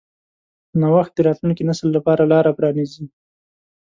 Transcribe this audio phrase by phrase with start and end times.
[0.79, 3.05] نوښت د راتلونکي نسل لپاره لاره پرانیځي.